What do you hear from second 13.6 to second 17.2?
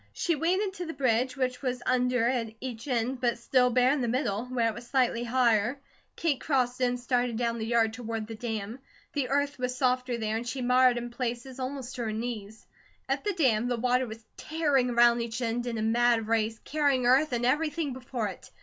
the water was tearing around each end in a mad race, carrying